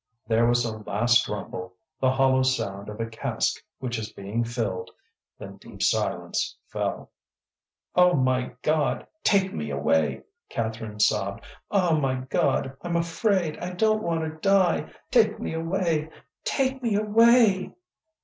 There 0.27 0.47
was 0.47 0.65
a 0.65 0.79
last 0.79 1.29
rumble, 1.29 1.75
the 1.99 2.09
hollow 2.09 2.41
sound 2.41 2.89
of 2.89 2.99
a 2.99 3.05
cask 3.05 3.63
which 3.77 3.99
is 3.99 4.11
being 4.11 4.43
filled; 4.43 4.89
then 5.37 5.57
deep 5.57 5.83
silence 5.83 6.57
fell. 6.65 7.11
"Oh, 7.93 8.15
my 8.15 8.55
God! 8.63 9.05
take 9.23 9.53
me 9.53 9.69
away!" 9.69 10.23
Catherine 10.49 10.99
sobbed. 10.99 11.43
"Ah, 11.69 11.91
my 11.95 12.15
God! 12.15 12.75
I'm 12.81 12.95
afraid; 12.95 13.59
I 13.59 13.73
don't 13.73 14.01
want 14.01 14.21
to 14.23 14.39
die. 14.39 14.91
Take 15.11 15.39
me 15.39 15.53
away! 15.53 16.09
take 16.45 16.81
me 16.81 16.95
away!" 16.95 17.75